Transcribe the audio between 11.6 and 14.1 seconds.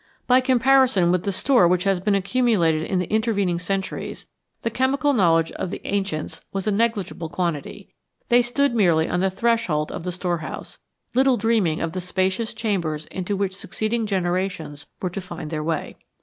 of the spacious chambers into which succeeding